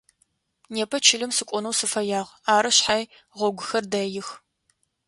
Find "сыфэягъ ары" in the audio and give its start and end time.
1.79-2.71